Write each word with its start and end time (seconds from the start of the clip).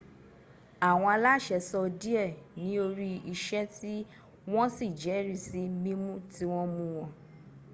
àwọn 0.89 1.09
aláṣẹ 1.15 1.57
sọ 1.69 1.79
díẹ́ 2.01 2.35
níorí 2.61 3.11
iṣẹ́ 3.33 3.63
tí 3.77 3.91
wọ́n 4.51 4.67
sì 4.75 4.85
jẹ́rìsí 5.01 5.61
mímú 5.83 6.11
tí 6.33 6.43
wọ́n 6.51 6.67
mú 6.75 6.85
wọn 6.95 7.09